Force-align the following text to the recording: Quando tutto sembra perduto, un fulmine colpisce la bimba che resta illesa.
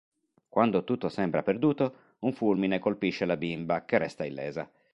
Quando 0.49 0.83
tutto 0.83 1.09
sembra 1.09 1.43
perduto, 1.43 2.15
un 2.21 2.33
fulmine 2.33 2.79
colpisce 2.79 3.25
la 3.25 3.37
bimba 3.37 3.85
che 3.85 3.99
resta 3.99 4.25
illesa. 4.25 4.67